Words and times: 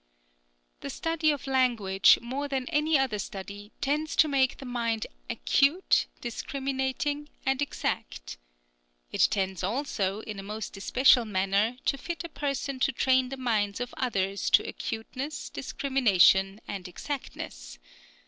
The 0.79 0.89
study 0.89 1.29
of 1.29 1.45
language, 1.45 2.17
more 2.23 2.47
than 2.47 2.65
any 2.69 2.97
other 2.97 3.19
study, 3.19 3.71
tends 3.81 4.15
to 4.15 4.27
make 4.27 4.57
the 4.57 4.65
mind 4.65 5.05
acute, 5.29 6.07
discriminating, 6.21 7.29
and 7.45 7.61
exact. 7.61 8.39
It 9.11 9.27
tends 9.29 9.61
also, 9.61 10.21
in 10.21 10.39
a 10.39 10.41
most 10.41 10.75
especial 10.75 11.25
manner, 11.25 11.77
to 11.85 11.99
fit 11.99 12.23
a 12.23 12.29
person 12.29 12.79
to 12.79 12.91
train 12.91 13.29
the 13.29 13.37
minds 13.37 13.79
of 13.79 13.93
others 13.95 14.49
to 14.49 14.67
acuteness, 14.67 15.51
discrimination, 15.51 16.61
and 16.67 16.87
exactness. 16.87 17.77